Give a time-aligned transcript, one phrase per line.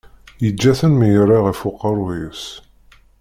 [0.43, 2.43] Yeǧǧa-ten mi yerra ɣef uqerruy-is.